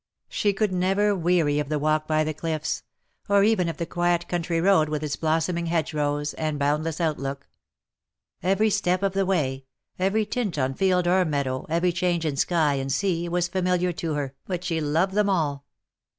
[0.29, 2.81] She could never weary of the walk by the cliffs—
[3.29, 7.47] or even of the quiet country road with its blossoming hedgerows and boundless outlook.
[8.41, 9.65] Every step of the way,
[9.99, 14.15] every tint on field or meadow, every change in sky and sea was familiar to
[14.15, 15.65] her, but she loved them all.